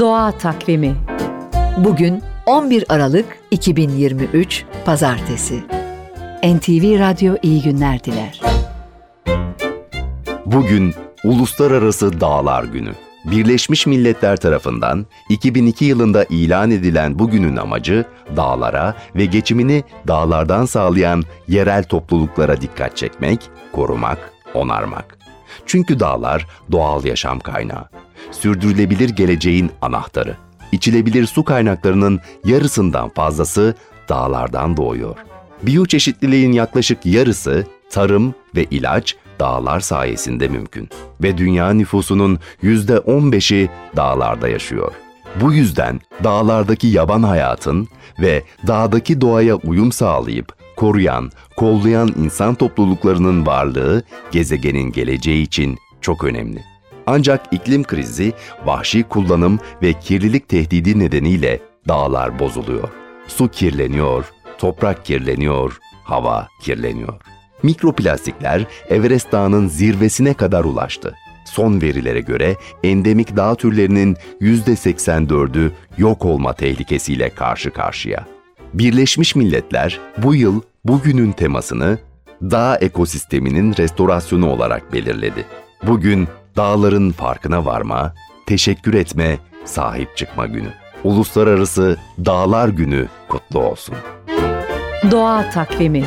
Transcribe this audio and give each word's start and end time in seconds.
Doğa 0.00 0.32
Takvimi 0.32 0.96
Bugün 1.78 2.22
11 2.46 2.84
Aralık 2.88 3.38
2023 3.50 4.64
Pazartesi 4.84 5.62
NTV 6.44 6.98
Radyo 6.98 7.36
iyi 7.42 7.62
günler 7.62 8.04
diler. 8.04 8.40
Bugün 10.46 10.94
Uluslararası 11.24 12.20
Dağlar 12.20 12.64
Günü. 12.64 12.92
Birleşmiş 13.24 13.86
Milletler 13.86 14.36
tarafından 14.36 15.06
2002 15.28 15.84
yılında 15.84 16.24
ilan 16.24 16.70
edilen 16.70 17.18
bugünün 17.18 17.56
amacı 17.56 18.04
dağlara 18.36 18.94
ve 19.14 19.24
geçimini 19.24 19.84
dağlardan 20.08 20.64
sağlayan 20.64 21.22
yerel 21.48 21.84
topluluklara 21.84 22.60
dikkat 22.60 22.96
çekmek, 22.96 23.50
korumak, 23.72 24.32
onarmak. 24.54 25.25
Çünkü 25.66 26.00
dağlar 26.00 26.46
doğal 26.72 27.04
yaşam 27.04 27.40
kaynağı. 27.40 27.88
Sürdürülebilir 28.30 29.08
geleceğin 29.08 29.70
anahtarı. 29.82 30.36
İçilebilir 30.72 31.26
su 31.26 31.44
kaynaklarının 31.44 32.20
yarısından 32.44 33.08
fazlası 33.08 33.74
dağlardan 34.08 34.76
doğuyor. 34.76 35.16
Biyoçeşitliliğin 35.62 36.52
yaklaşık 36.52 37.06
yarısı 37.06 37.66
tarım 37.90 38.34
ve 38.56 38.64
ilaç 38.64 39.16
dağlar 39.40 39.80
sayesinde 39.80 40.48
mümkün. 40.48 40.88
Ve 41.22 41.38
dünya 41.38 41.70
nüfusunun 41.70 42.38
%15'i 42.62 43.70
dağlarda 43.96 44.48
yaşıyor. 44.48 44.92
Bu 45.40 45.52
yüzden 45.52 46.00
dağlardaki 46.24 46.86
yaban 46.86 47.22
hayatın 47.22 47.88
ve 48.20 48.42
dağdaki 48.66 49.20
doğaya 49.20 49.54
uyum 49.54 49.92
sağlayıp 49.92 50.65
koruyan, 50.76 51.30
kollayan 51.56 52.14
insan 52.16 52.54
topluluklarının 52.54 53.46
varlığı 53.46 54.02
gezegenin 54.30 54.92
geleceği 54.92 55.42
için 55.42 55.78
çok 56.00 56.24
önemli. 56.24 56.64
Ancak 57.06 57.46
iklim 57.52 57.84
krizi, 57.84 58.32
vahşi 58.64 59.02
kullanım 59.02 59.58
ve 59.82 59.92
kirlilik 59.92 60.48
tehdidi 60.48 60.98
nedeniyle 60.98 61.60
dağlar 61.88 62.38
bozuluyor. 62.38 62.88
Su 63.26 63.48
kirleniyor, 63.48 64.32
toprak 64.58 65.04
kirleniyor, 65.04 65.78
hava 66.04 66.48
kirleniyor. 66.62 67.14
Mikroplastikler 67.62 68.66
Everest 68.88 69.32
Dağı'nın 69.32 69.68
zirvesine 69.68 70.34
kadar 70.34 70.64
ulaştı. 70.64 71.14
Son 71.46 71.80
verilere 71.80 72.20
göre 72.20 72.56
endemik 72.82 73.36
dağ 73.36 73.54
türlerinin 73.54 74.16
%84'ü 74.40 75.70
yok 75.98 76.24
olma 76.24 76.52
tehlikesiyle 76.52 77.30
karşı 77.30 77.70
karşıya. 77.70 78.35
Birleşmiş 78.74 79.34
Milletler 79.36 80.00
bu 80.18 80.34
yıl 80.34 80.62
bugünün 80.84 81.32
temasını 81.32 81.98
dağ 82.42 82.76
ekosisteminin 82.76 83.76
restorasyonu 83.76 84.50
olarak 84.50 84.92
belirledi. 84.92 85.44
Bugün 85.86 86.28
dağların 86.56 87.10
farkına 87.10 87.64
varma, 87.64 88.14
teşekkür 88.46 88.94
etme, 88.94 89.38
sahip 89.64 90.16
çıkma 90.16 90.46
günü. 90.46 90.68
Uluslararası 91.04 91.96
Dağlar 92.24 92.68
Günü 92.68 93.08
kutlu 93.28 93.60
olsun. 93.60 93.94
Doğa 95.10 95.50
Takvimi 95.50 96.04